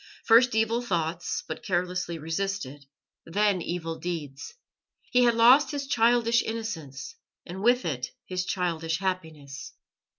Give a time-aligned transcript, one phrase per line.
[0.25, 2.87] First evil thoughts, but carelessly resisted;
[3.23, 4.55] then evil deeds.
[5.11, 7.13] He had lost his childish innocence,
[7.45, 9.73] and with it his childish happiness.